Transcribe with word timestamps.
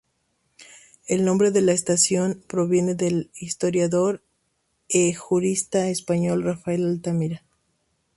El 1.05 1.25
nombre 1.25 1.51
de 1.51 1.61
la 1.61 1.73
estación 1.73 2.43
proviene 2.47 2.95
del 2.95 3.29
historiador 3.35 4.23
e 4.89 5.13
jurista 5.13 5.89
español 5.89 6.41
Rafael 6.41 6.83
Altamira. 6.87 7.43